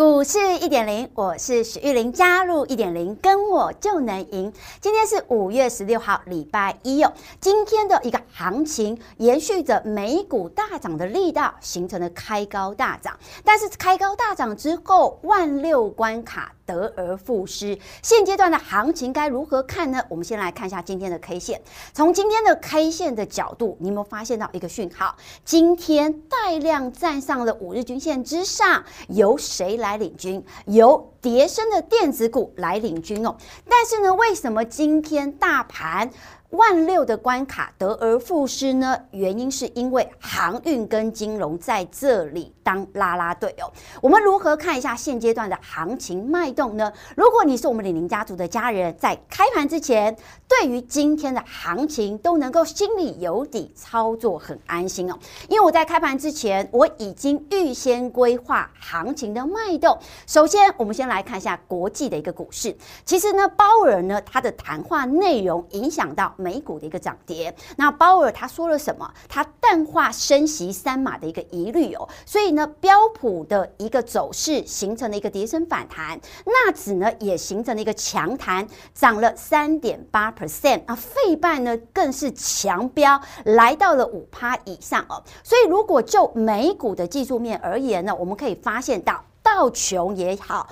[0.00, 4.50] 股市一点零，我是许玉玲，加入一点零，跟我就能赢。
[4.80, 7.12] 今天是五月十六号，礼拜一哦。
[7.38, 13.14] 今天的一个行情延续着美股大涨的力道，形成了开高大涨。
[13.44, 16.50] 但是开高大涨之后，万六关卡。
[16.70, 20.00] 得而复失，现阶段的行情该如何看呢？
[20.08, 21.60] 我们先来看一下今天的 K 线。
[21.92, 25.16] 从今天的 K 线的角度，你有没有发现到一个讯号？
[25.44, 30.44] 今天带量站上了五日均线之上，由谁来领军？
[30.66, 33.36] 由迭升的电子股来领军哦。
[33.68, 36.10] 但是呢，为什么今天大盘？
[36.50, 38.98] 万六的关卡得而复失呢？
[39.12, 43.70] 原因是因为航运跟金融在这里当啦啦队哦。
[44.02, 46.92] 我们如何看一下现阶段的行情脉动呢？
[47.16, 50.16] 如果你是我们李宁家族的家人，在开盘之前，
[50.48, 55.16] 对于今天的行情都能够心里有底，操作很安心哦。
[55.48, 59.96] 因为我在开盘之前，我已经预先规划行情的脉动。
[60.26, 62.76] 首先，我们先来看一下国际的一个股市。
[63.04, 66.34] 其实呢，鲍尔呢，他的谈话内容影响到。
[66.40, 69.12] 美股的一个涨跌，那鲍尔他说了什么？
[69.28, 90.68] 他淡化升息三码的一个疑虑哦，所以呢，标普的一个走势形成了一个跌升反弹，纳指呢也形成了一个强弹，涨了三点八 percent 啊，费半呢更是强飙来到了五趴以上哦，所以如果就美股的技术面而言呢，我们可以发现到道琼也好。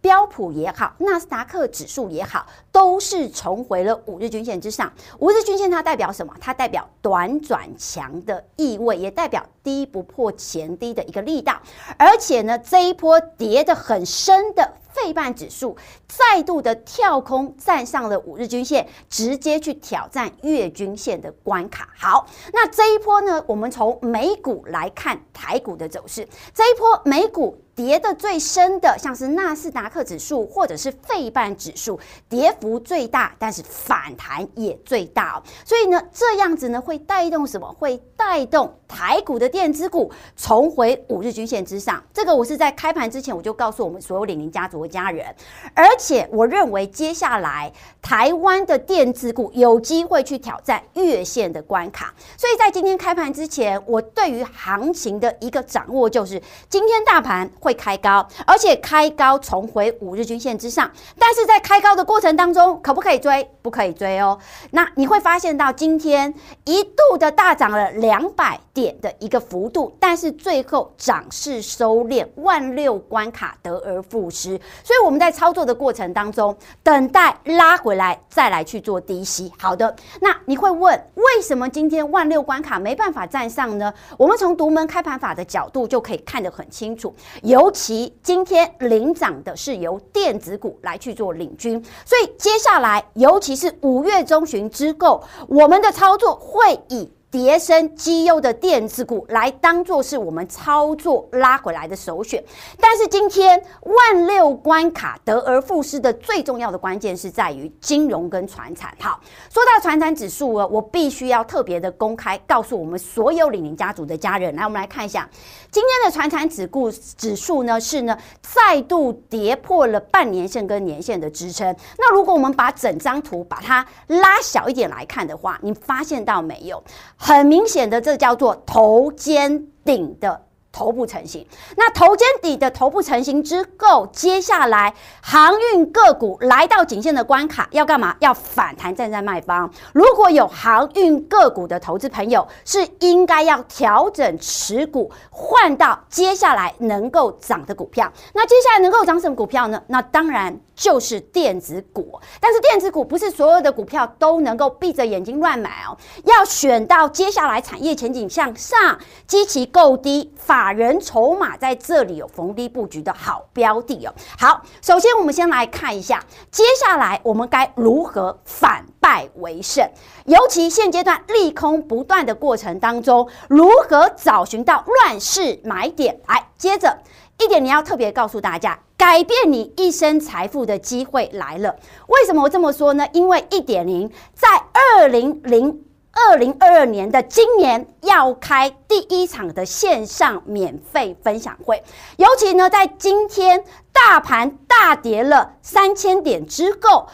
[0.00, 4.92] 标普也好，纳斯达克指数也好，都是重回了五日均线之上。
[5.18, 6.34] 五日均线它代表什么？
[6.40, 11.60] 它代表短转强的意味，也代表低不破前低的一个力道。
[11.98, 14.72] 而且呢，这一波跌得很深的。
[14.92, 15.76] 费半指数
[16.08, 21.88] 再度的跳空站上了五日均线，直接去挑战月均线的关卡。
[21.96, 26.28] 好，那这一波呢，我们从美股来看台股的走势。
[26.52, 31.98] 这一波美股跌得最深的，像是纳斯达克指数或者是费半指数，
[32.28, 35.42] 跌幅最大，但是反弹也最大。
[35.64, 37.66] 所以呢，这样子呢会带动什么？
[37.72, 42.02] 会带动台股的电子股重回五日均线之上。
[42.12, 44.90] 这个我是在开盘之前我就告诉我们所有李宁家族的。
[44.90, 45.24] 家人，
[45.72, 63.48] 而且我认为接下来台湾的电子股有机会去挑战月线的关卡，所以在今天开盘之前，我对于行情的一个掌握就是，今天大盘会会开高，而且开高重回五日均线之上，但是在开高的过程当中，可不可以追？
[63.62, 64.36] 不可以追哦。
[64.72, 74.58] 那你会发现到今天一度的大涨了两百点的一个幅度，但是最后涨势收敛，万六关卡得而复失。
[74.82, 79.52] 所以我们在操作的过程当中，等待拉回来再来去做低吸。
[79.58, 83.92] 好的，那你会问，为什么今天万六关卡没办法站上呢？
[84.16, 87.14] 我们从独门开盘法的角度就可以看得很清楚。
[87.42, 97.12] 有尤其今天领涨的是由电子股来去做领军，所以接下来，尤其是五月中旬之后，我们的操作会以。
[97.30, 102.42] 跌深绩优的电子股来当做是我们操作拉回来的首选，
[102.80, 108.92] 但是今天万六关卡得而复失的最重要的关键是在于金融跟传产。
[108.98, 115.28] 好，说到传产指数啊，我必须要特别的公开告诉我们所有李宁家族的家人，来，我们来看一下
[115.70, 121.76] 今天的传产指数指数呢是呢再度跌破了半年线跟年线的支撑。
[121.96, 126.82] 那如果我们把整张图把它拉小一点来看的话，你发现到没有？
[127.20, 130.46] 很明显的，这叫做头肩顶的。
[130.72, 131.44] 头部成型，
[131.76, 138.14] 那头肩底的头部成型之后，接下来航运个股来到颈线的关卡，要干嘛？
[138.20, 139.68] 要反弹站在卖方。
[139.92, 148.10] 如果有航运个股的投资朋友，是应该要调整持股，换到接下来能够涨的股票。
[148.32, 149.82] 那接下来能够涨什么股票呢？
[149.88, 152.18] 那当然就是电子股。
[152.40, 155.94] 但是电子股不是所有的股票都能够闭着眼睛乱买哦，
[156.24, 164.14] 要选到接下来产业前景向上、基期够低、法人筹码在这里有逢低布局的好标的哦。
[164.38, 169.86] 好，首先我们先来看一下，接下来我们该如何反败为胜？
[170.24, 176.18] 尤其现阶段利空不断的过程当中，如何找寻到乱世买点？
[176.26, 176.96] 来，接着。
[177.40, 181.74] 一点你要特别告诉大家，改变你一生财富的机会来了。
[182.08, 183.06] 为什么我这么说呢？
[183.14, 185.82] 因为一点零在二零零
[186.12, 191.82] 二零二二年的今年要开第一场的线上免费分享会，
[192.18, 197.08] 尤其呢，在今天大盘大跌了三千点之后。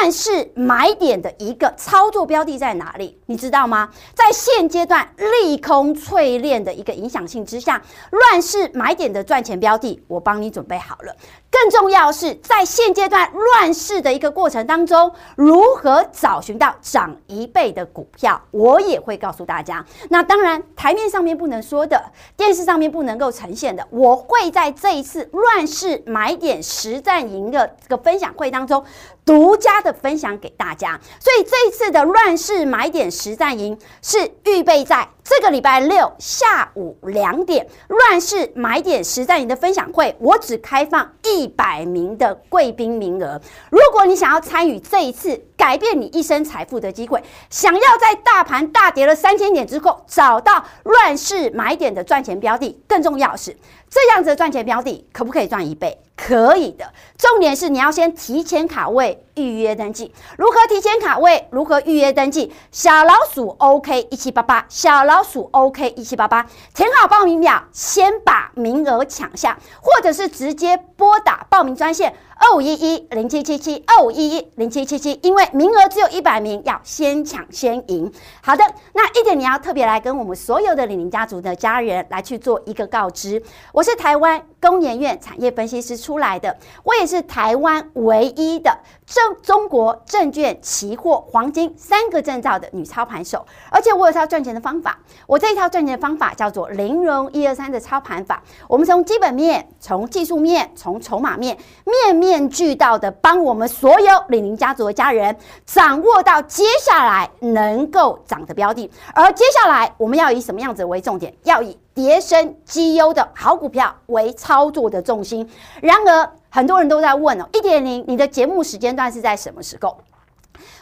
[0.00, 3.20] 乱世买点的一个操作标的在哪里？
[3.26, 3.90] 你知道吗？
[4.14, 11.14] 在现阶段利空淬炼的一个影响性之下，乱世买点的赚钱标的，我帮你准备好了。
[11.50, 19.84] 更重要是，在现阶段乱世的一个过程当中，如何找寻到涨一倍的股票，我也会告诉大家。
[20.08, 22.02] 那当然，台面上面不能说的，
[22.34, 28.82] 电视上面不能够呈现的，我会在这一次乱世买点实战营的这个分享会当中。
[29.26, 43.40] 独家的分享给大家，所以这一次的乱世买点实战营是预备在这个礼拜六下午两点，乱世买点实战营的分享会，我只开放一百名的贵宾名额。
[43.68, 47.20] 如果你想要参与这一次改变你一生财富的机会，
[47.50, 53.56] 想要在大盘大跌了三千点之后找到乱世买点的赚钱标的，更重要是
[53.90, 55.98] 这样子的赚钱标的可不可以赚一倍？
[56.16, 60.12] 可以的，重点是你要先提前卡位预约登记。
[60.38, 61.46] 如何提前卡位？
[61.50, 62.50] 如何预约登记？
[62.72, 72.14] 小老鼠 OK 一七八八，小老鼠 OK 一七八八，填好报名表，先把名额抢下，或者是直接拨打报名专线。
[72.38, 78.12] 二五一一零七七七，二五一一零七七七，因为名额只有一百名，要先抢先赢。
[78.42, 83.42] 好的，那一点你要特别来跟我们所有的李宁家族的家人来去做一个告知。
[83.72, 86.54] 我是台湾工研院产业分析师出来的，
[86.84, 94.98] 我也是台湾唯一的证中国证券期货黄金三个证照的女操盘手，而且我有套赚钱的方法。
[95.26, 98.42] 我这一套赚钱的方法叫做零融一二三的操盘法。
[98.68, 102.26] 我们从基本面、从技术面、从筹码面，面面。
[102.26, 111.32] 面俱到的帮我们所有李宁家族的家人掌握到接下来能够涨的标的，而接下来我们要以什么样子为重点？
[111.44, 115.48] 要以跌升绩优的好股票为操作的重心。
[115.80, 119.96] 然而，很多人都在问哦，一点零，你的节目时间段是在什么时候？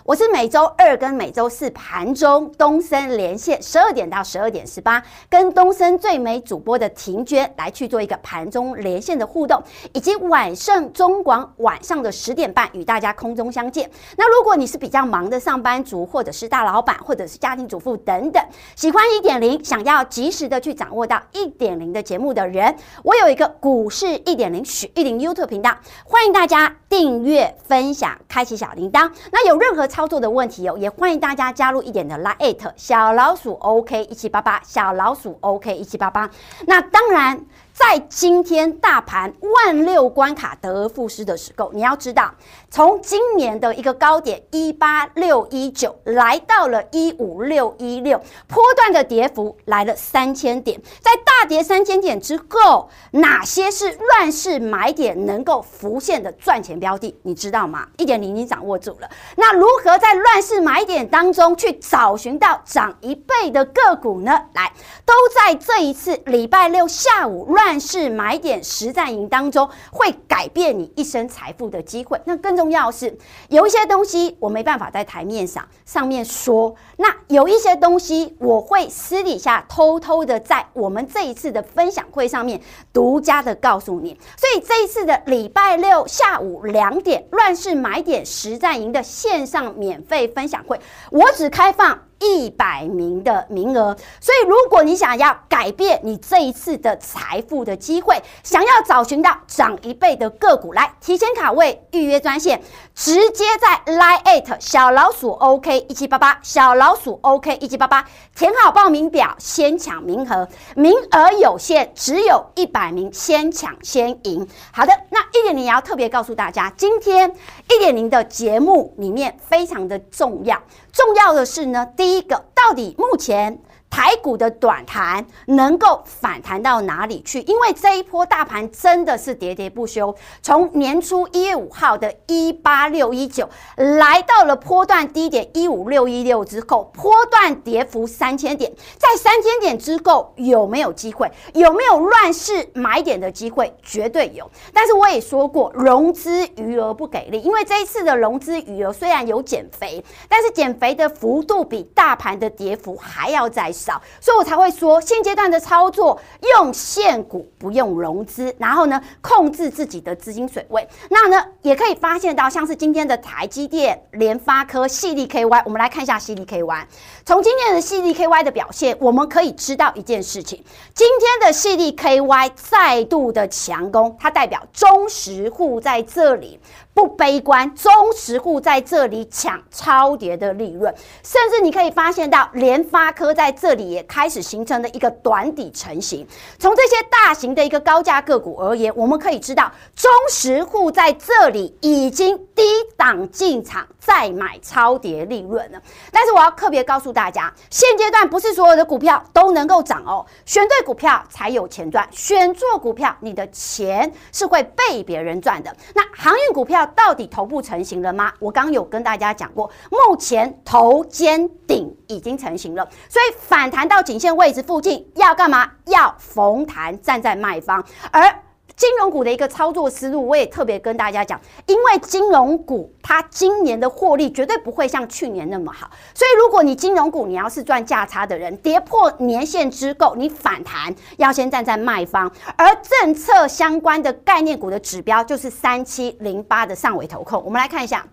[0.05, 9.63] 我是每周二跟每周四盘中东森连线十二点到十二点十八，跟东森最美主播的婷娟来去做一个盘中连线的互动，
[9.95, 13.91] 以及晚上中广晚上的十点半与大家空中相见。
[14.19, 18.45] 那如果你是比较忙的上班族，或者是大老板，或者是家庭主妇等等，
[18.77, 25.75] 喜欢一点零，想要及时的去掌握到一点零的节目的人，我有一个股市一点零许玉玲 YouTube 频道，
[26.05, 29.11] 欢迎大家订阅、分享、开启小铃铛。
[29.33, 36.29] 那有任何操作的问题哦，也欢迎大家加入一点的 Line@ 小老鼠 OK 一七八八，小老鼠 OK 一七八八。
[36.67, 37.41] 那当然。
[37.75, 42.33] 在今天大盘万六关卡得而复失的时候，你要知道，
[42.71, 48.17] 从今年的一个高点一八六一九来到了一五六一六，
[48.47, 50.81] 波段的跌幅来了三千点。
[51.01, 57.19] 在大跌三千点之后，哪些是乱世买点能够浮现的赚钱标的？
[57.23, 57.89] 你知道吗？
[57.97, 59.11] 一点零你掌握住了。
[59.37, 64.31] 那如何在乱世买点当中去找寻到涨一倍的个股呢？
[64.55, 64.73] 来，
[65.05, 67.64] 都在这一次礼拜六下午乱。
[67.67, 72.21] 但是买点实战营当中会改变你一生财富的机会。
[72.27, 73.17] 那更重要的是，
[73.49, 82.61] 有一些东西我没办法在台面上上面说，那有一些东西我会私底下偷偷的在我们这一次的分享会上面
[82.93, 84.11] 独家的告诉你。
[84.37, 90.79] 所以这一次的礼拜六下午两点乱世买点实战营的线上免费分享会，
[91.11, 91.99] 我只开放。
[92.21, 102.63] 一百名的名额，所以如果你想要改变你这一次的财富的机会，想要找寻到涨一倍的个股，来提前卡位预约专线，
[102.95, 108.05] 直接在 Line@ 小老鼠 OK 一七八八，小老鼠 OK 一七八八，
[108.35, 114.47] 填好报名表，先抢名额，名额有限，只有一百名，先抢先赢。
[114.73, 117.33] 好的，那一点零也要特别告诉大家，今天
[117.69, 120.63] 一点零的节目里面非常的重要。
[120.93, 123.59] 重要的是呢，第第一个，到底目前。
[123.95, 127.41] 台股的短弹能够反弹到哪里去？
[127.43, 141.31] 因为这一波大盘真的是喋喋不休，从年初一月五号的一八六一九来到了波段低点一五六一六之后，波段跌幅三千点，在三千点之后有没有机会？
[141.53, 143.73] 有没有乱世买点的机会？
[143.81, 144.51] 绝对有。
[144.73, 153.73] 但是我也说过，融资余额不给力，因为这一次的融资余额虽然有减肥，但是减肥的幅度比大盘的跌幅还要再。
[153.85, 156.19] 少，所以我才会说现阶段的操作
[156.55, 160.89] 用现股不用融资，然后呢控制自己的资金水位。
[161.11, 166.85] 那呢也可以发现到像是今天的台积电、联发科、矽力 KY，我们来看一下矽力 KY。
[167.27, 170.65] 从今天的矽力 KY 的表现，我们可以知道一件事情：
[170.95, 176.59] 今天的矽力 KY 再度的强攻，它代表中实户在这里。
[176.95, 186.25] 不悲观，中实户在这里抢超跌的利润，甚至你可以发现到联发科在这里也开始形成了一个短底成型。
[186.57, 192.63] 从这些大型的一个高价个股而言，我们可以知道中实户在这里已经低
[192.97, 195.83] 档进场再买超跌利润了。
[196.13, 205.75] 但是我要特别告诉大家，现阶段不是所有的股票都能够涨哦，选对股票才有钱赚，选错股票你的钱是会被别人赚的。
[205.93, 206.84] 那航运股票。
[206.87, 208.33] 到底头部成型了吗？
[208.39, 215.71] 我刚有跟大家讲过，目前头肩顶已经成型了，所以反弹到颈线位置附近要干嘛？
[215.87, 218.44] 要逢弹站在卖方，而。
[218.77, 238.05] 金融股的一个操作思路，我也特别跟大家讲，因为金融股它今年的获利绝对不会像去年那么好，所以如果你金融股你要是赚价差的人，跌破年线之后，你反弹要先站在卖方，而政策相关的概念股的指标就是三七零八的上尾头控，我们来看一下。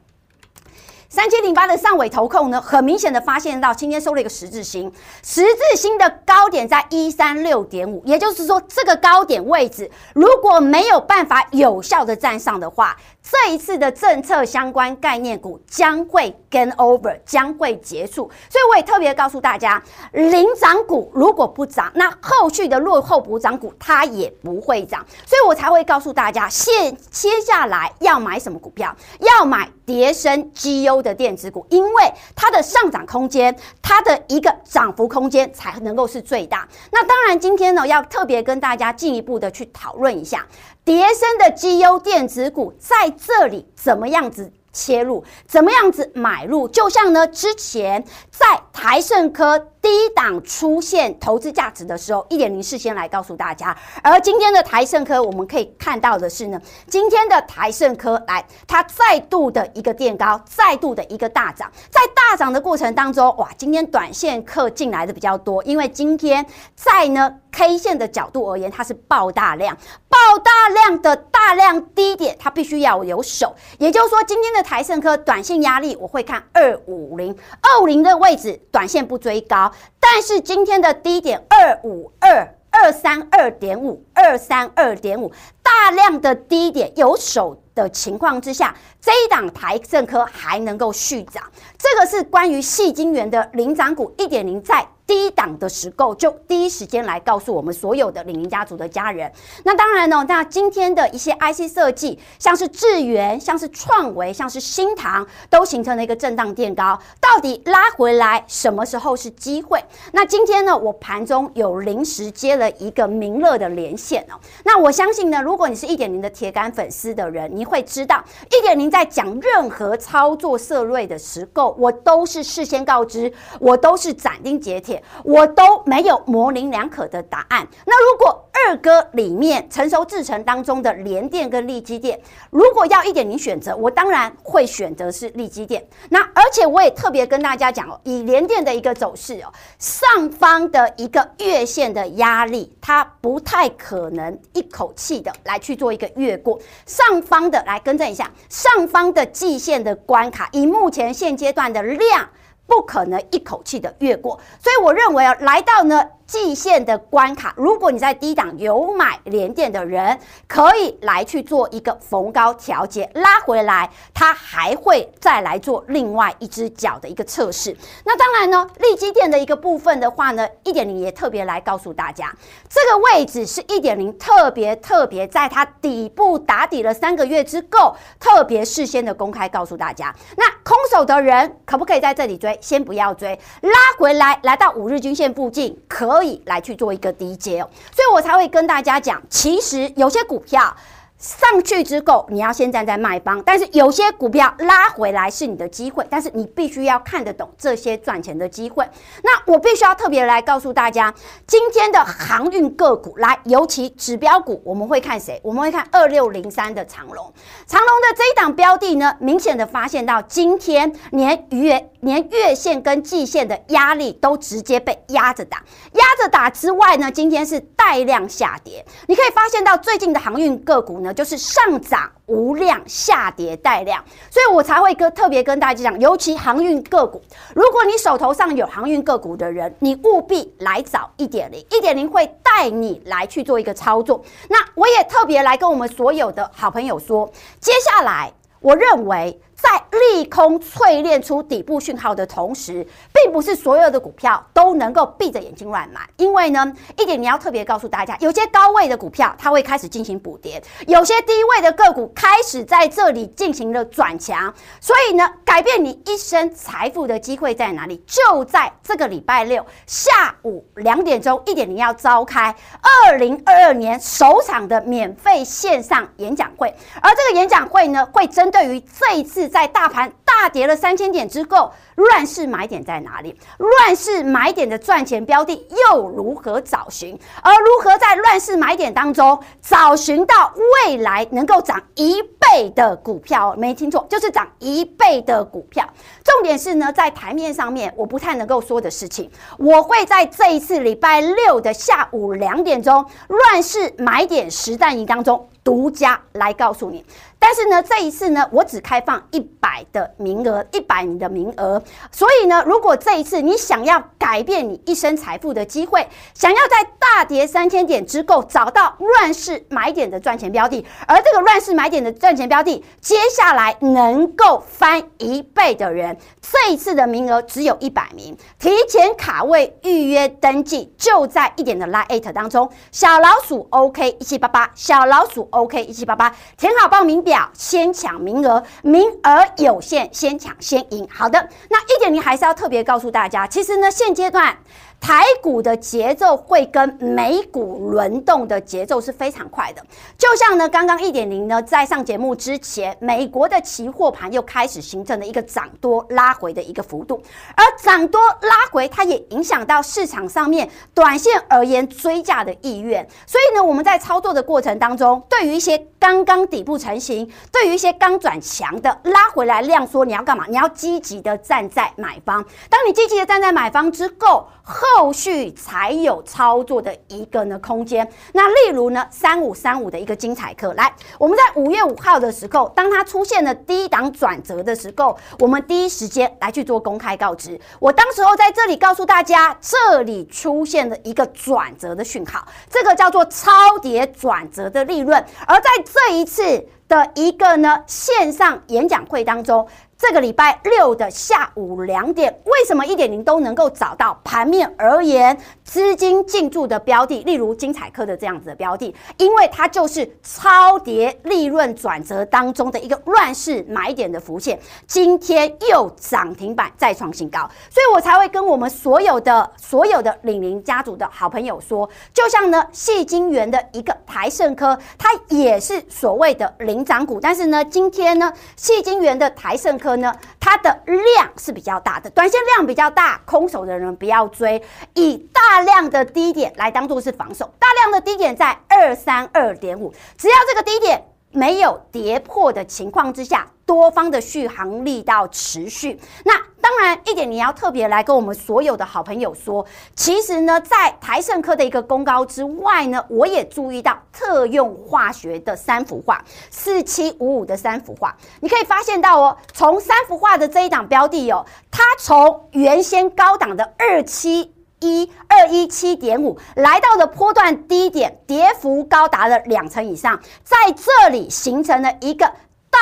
[1.14, 4.90] 三千零八的上尾投控呢，很明显的发现到今天收了一个十字星，
[5.22, 18.30] 十字星的高点在一三六点五，也就是说这个高点位置如果没有办法有效的站上的话，这一次的政策相关概念股将会 gain over，将会结束。
[18.50, 36.68] 所以我也特别告诉大家，领涨股如果不涨，那后续的落后补涨股它也不会涨，所以我才会告诉大家，现接下来要买什么股票，要买跌升绩优的电子股，因为它的上涨空间，它的一个涨幅空间才能够是最大。
[36.92, 40.46] 那当然，今天呢要特别跟大家进一步的去讨论一下，
[40.84, 46.68] 跌深的绩优电子股在这里怎么样子切入，怎么样子买入？
[46.68, 49.68] 就像呢之前在台胜科。
[49.82, 53.76] 低档出现投资价值的时候，一点零事先来告诉大家。
[54.04, 61.68] 而今天的台胜科，我们可以看到的是呢，今天的台胜科来，它再度的一个垫高，再度的一个大涨。
[61.90, 62.00] 在
[62.32, 66.46] 大涨的过程当中，哇，今天短线客进来的比较多，因为今天
[66.76, 69.76] 在呢 K 线的角度而言，它是爆大量，
[70.08, 73.54] 爆大量的大量低点，它必须要有手。
[73.80, 79.70] 也就是说，今天的台盛科短线压力，我会看二五零，二五零的位置，短线不追高。
[80.00, 91.44] 但是今天的低点二五二二三二点五二三二点五，大量的低点有手的情况之下，这一档台政科还能够续涨，
[91.78, 94.88] 这个是关于细晶圆的领涨股一点零在。
[95.12, 99.30] 低档的时候就第一时间来告诉我们所有的领领家族的家人。
[99.66, 106.98] 那当然呢，那今天的一些 IC 设计，像是智原、像是创维、像是新唐，都形成了一个震荡垫高。
[107.20, 109.84] 到底拉回来什么时候是机会？
[110.14, 114.40] 那今天呢，我盘中有临时接了一个明乐的连线哦。
[114.64, 118.24] 那我相信呢，如果你是一点零的铁杆粉丝的人，你会知道
[118.58, 125.01] 一点零在讲任何操作策略的时候，我都是事先告知，我都是斩钉截铁。
[125.24, 127.68] 我都没有模棱两可的答案。
[127.86, 132.20] 那如果二哥里面成熟制程当中的联电跟力基电，
[132.52, 135.84] 如果要一点零选择，我当然会选择是力基电。
[136.10, 146.60] 那而且我也特别跟大家讲哦，以联电的一个走势哦，上方的一个月线的压力，它不太可能一口气的来去做一个越过。
[146.86, 152.30] 上方的来更正一下，上方的季线的关卡，以目前现阶段的量。
[152.72, 156.02] 不可能一口气的越过，所以我认为啊，来到呢。
[156.32, 167.76] 季线的关卡，如果你在低档有买联电的人，可以来去做一个逢高调节，拉回来，它还会再来做另外一只脚的一个测试。
[168.06, 172.34] 那当然呢，力基电的一个部分的话呢，一点零也特别来告诉大家，
[172.70, 180.16] 这个位置是一点零特别特别在它底部打底了三个月之后，特别事先的公开告诉大家。
[180.38, 182.58] 那空手的人可不可以在这里追？
[182.62, 186.42] 先不要追，拉回来来到五日均线附近可以。
[186.46, 190.76] 来去做一个低接哦，所以我才会跟大家讲，其实有些股票
[191.22, 198.84] 上去之后，你要先站在卖方，但是有些股票拉回来是你的机会，但是你必须要看得懂这些赚钱的机会。
[199.24, 201.14] 那我必须要特别来告诉大家，
[201.46, 205.40] 今天的航运个股来，尤其指标股，我们会看谁？
[205.44, 207.32] 我们会看二六零三的长龙。
[207.68, 215.60] 长龙的这一档标的呢，明显的发现到今天连月连月线跟季线的压力都直接被压着打，
[215.94, 218.84] 压着打之外呢，今天是带量下跌。
[219.06, 221.11] 你可以发现到最近的航运个股呢。
[221.14, 227.22] 就是上涨无量，下跌带量，所以我才会跟特别跟大家讲，尤其航运个股，
[227.56, 234.24] 如果你手头上有航运个股的人，你务必来找一点零，一点零会带你来去做一个操作。
[234.50, 239.40] 那我也特别来跟我们所有的好朋友说，接下来我认为。
[239.62, 258.04] 在利空淬炼出底部讯号的同时，并不是所有的股票都能够闭着眼睛乱买，因为呢，一点你要特别告诉大家，有些高位的股票它会开始进行补跌，有些低位的个股开始在这里进行了转强，所以呢，改变你一生财富的机会在哪里？
[258.08, 269.51] 就在这个礼拜六下午两点钟，一点零要召开二零二二年首场的免费线上演讲会，而这个演讲会呢，会针对于这一次。
[269.52, 273.38] 在大盘大跌了三千点之后，乱世买点在哪里？
[273.58, 275.54] 乱世买点的赚钱标的
[275.92, 277.18] 又如何找寻？
[277.44, 280.54] 而如何在乱世买点当中找寻到
[280.88, 283.54] 未来能够涨一倍的股票？
[283.58, 285.88] 没听错，就是涨一倍的股票。
[286.24, 295.48] 重点是呢，在台面上面我不太能够说的事情，我会在这一次礼拜六的下午两点钟乱世买点实战营当中。
[295.64, 297.06] 独家来告诉你，
[297.38, 301.82] 但是呢，这一次呢，我只开放一百的名额，一百名的名额。
[302.12, 325.42] 所以呢，如果这一次你想要改变你一生财富的机会，想要在大跌三千点之后找到乱世买点的赚钱标的，而这个乱世买点的赚钱标的，接下来能够翻一倍的人，这一次的名额只有一百名，提前卡位预约登记，就在一点的 Lite 当中，小老鼠 OK 一七八八，小老鼠。
[325.52, 331.08] OK，一七八八，填好报名表，先抢名额，名额有限，先抢先赢。
[331.12, 334.58] 好的，那一点零还是要特别告诉大家，其实呢，现阶段。
[335.02, 339.84] 台股的节奏会跟美股轮动的节奏是非常快的，
[340.16, 347.20] 就像呢，刚刚一点零呢，在上节目之前，美国的期货盘又开始形成了一个涨多拉回的一个幅度，
[347.56, 360.46] 而涨多拉回，它也影响到市场上面短线而言追价的意愿，所以呢，我们在操作的过程当中，对于一些刚刚底部成型，对于一些刚转强的拉回来量缩，你要干嘛？
[360.48, 368.08] 你要积极的站在买方，当你积极的站在买方之后，后后续才有操作的一个呢空间。
[368.34, 377.60] 那例如呢，三五三五的一个精彩课，来，我们在五月五号的时候，当它出现了低档转折的时候，我们第一时间来去做公开告知。
[377.80, 383.52] 我当时候在这里告诉大家，这里出现了一个转折的讯号，这个叫做超
[383.82, 385.24] 跌转折的利润。
[385.48, 389.68] 而在这一次的一个呢线上演讲会当中。
[390.02, 419.91] 这个礼拜六的下午两点，为什么一点零都能够找到盘面而言资金进驻的标的，例如精彩科的这样子的标的，因为它就是超跌利润转折当中的一个乱世买点的浮现，今天又涨停板再创新高，所以我才会跟我们所有的所有的领零家族的好朋友说，就像呢矽晶圆的一个台胜科，它也是所谓的领涨股，但是呢今天呢矽晶圆的台胜科。
[419.98, 424.62] 呢，它的量是比较大的，短线量比较大，空手的人不要追，
[424.94, 433.48] 以大量的低点来当做是防守，大量的低点在二三二点五，只要这个低点没有跌破的情况之下。
[433.64, 462.32] 多方的续航力道持续，那当然一点你要特别来跟我们所有的好朋友说，其实呢，在台盛科的一个攻高之外呢，我也注意到特用化学的三幅画，四七五五的三幅画，你可以发现到哦，从三幅画的这一档标的哦，它从原先高档的二七一二一七点五，来到了波段低点，跌幅高达了两成以上，在这里形成了一个。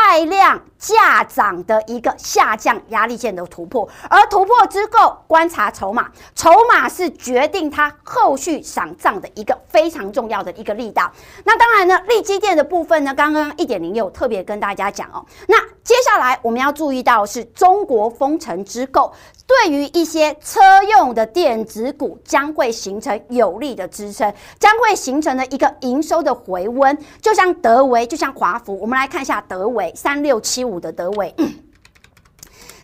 [0.07, 11.11] 带量价涨的一个下降压力线的突破，而突破之后观察筹码，筹码是决定它后续上涨的一个非常重要的一个力道。
[11.43, 15.23] 那当然呢，力基电的部分呢，刚刚一点零六特别跟大家讲哦。
[15.47, 15.57] 那
[15.89, 19.11] 接下来我们要注意到是中国封城之后，
[19.47, 28.79] 对于一些车用的电子股将会形成有力的支撑，将会形成了一个营收的回温，就像德维，就像华孚。
[28.79, 31.33] 我们来看一下德维三六七五的德维。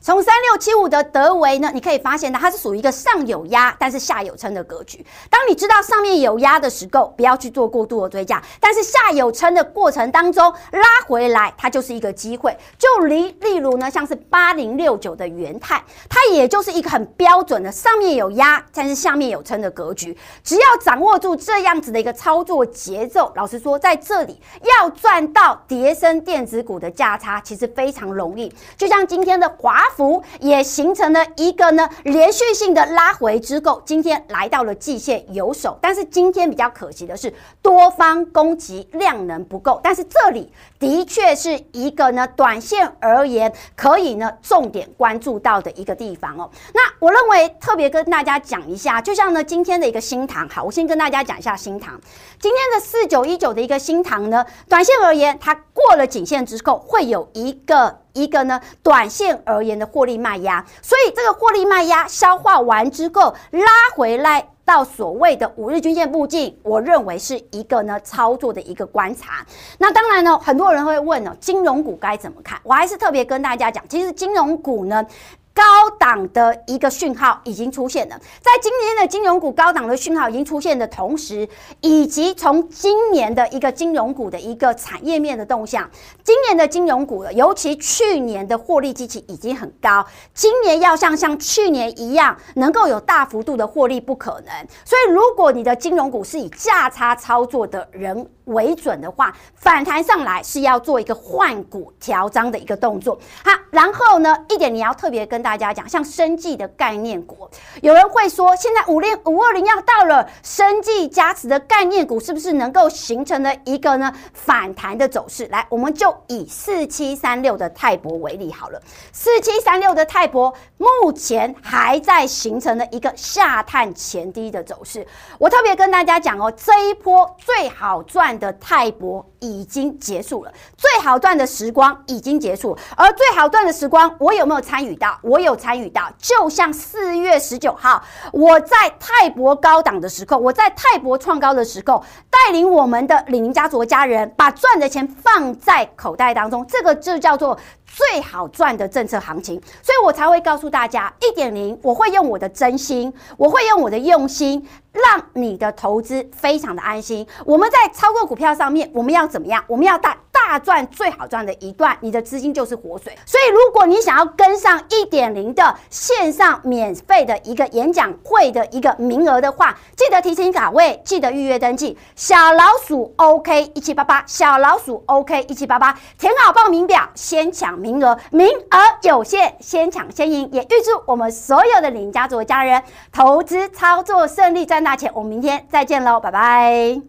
[0.06, 5.04] 从三六七五的德维呢，你可以发现呢，它是属于一个上有压，但是下有撑的格局。
[5.32, 12.56] 当你知道上面有压的时候，不要去做过度的追价；但是下有撑的过程当中拉回来，它就是一个机会。
[12.78, 20.16] 就例例如呢，像是八零六九的元泰，它也就是一个很标准的上面有压，但是下面有撑的格局。
[20.44, 24.40] 只要掌握住这样子的一个操作节奏，老实说，在这里
[24.80, 28.54] 要赚到叠升电子股的价差，其实非常容易。
[28.78, 29.84] 就像今天的华。
[29.96, 46.50] 幅也形成了一个呢连续性的拉回之后，今天来到了季线有守，但是今天比较可惜的是多方攻击量能不够，但是这里的确是一个呢短线而言可以呢重点关注到的一个地方哦。
[46.74, 52.00] 那我认为特别跟大家讲一下，就像呢今天的一个新塘，好，我先跟大家讲一下新塘，
[52.40, 58.05] 今天的四九一九的一个新塘呢，短线而言它过了颈线之后会有一个。
[58.16, 69.46] 一个呢，短线而言的获利卖压，所以这个获利卖压消化完之后，拉回来到所谓的五日均线附近，我认为是一个呢操作的一个观察。
[69.78, 72.60] 那当然呢，很多人会问哦，金融股该怎么看？
[72.64, 75.06] 我还是特别跟大家讲，其实金融股呢。
[75.56, 81.48] 高档的一个讯号已经出现了，在今年的金融股高档的讯号已经出现的同时，
[81.80, 85.90] 以及从今年的一个金融股的一个产业面的动向，
[86.26, 105.46] 今年的金融股，尤其去年的获利机器已经很高，今年要像像去年一样能够有大幅度的获利不可能，所以如果你的金融股是以价差操作的人为准的话，反弹上来是要做一个换股调涨的一个动作，好，然后呢，一点你要特别跟。
[105.46, 107.48] 大家讲，像生计的概念股，
[107.84, 115.46] 有人会说，现在五零五二零要到了，生计加持的概念股是不是能够形成了一个呢反弹的走势？
[115.52, 118.82] 来，我们就以四七三六的泰博为例好了，
[119.12, 125.06] 四七三六的泰博目前还在形成了一个下探前低的走势。
[125.38, 135.18] 我特别跟大家讲哦，这一波最好赚的泰博已经结束了，最好段的时光已经结束，而最好段的时光，我有没有参与到？
[135.24, 135.46] 我。
[135.46, 147.56] 有参与到，就像四月十九号，我在泰博高档的时候，我在泰博创高的时候，带领我们的李宁家族家人把赚的钱放在口袋当中，这个就叫做
[147.96, 157.26] 最好赚的政策行情，所以我才会告诉大家一点零，我会用我的真心，我会用我的用心，让你的投资非常的安心。
[157.46, 159.64] 我们在操作股票上面，我们要怎么样？
[159.68, 160.18] 我们要大。
[160.36, 163.18] 大赚最好赚的一段，你的资金就是活水。
[163.26, 171.98] 所以，如果你想要跟上一点零的线上免费的一个演讲会的一个名额的话，记得提醒卡位，记得预约登记。
[172.16, 180.50] 小老鼠 OK 一七八八，小老鼠 OK 一七八八，填好报名表，先抢名额，名额有限，先抢先赢。
[180.52, 185.10] 也预祝我们所有的领家族家人投资操作顺利，赚大钱。
[185.16, 187.02] 我们明天再见喽，拜拜。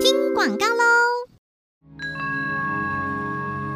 [0.00, 1.19] 听广告喽。